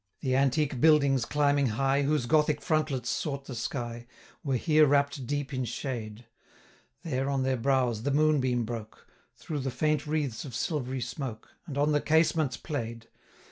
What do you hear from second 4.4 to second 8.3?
560 Were here wrapt deep in shade; There on their brows the